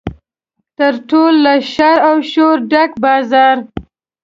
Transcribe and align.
تر 0.77 0.93
ټولو 1.09 1.39
له 1.45 1.53
شر 1.73 1.95
او 2.09 2.15
شوره 2.31 2.61
ډک 2.71 2.91
بازار. 3.03 3.57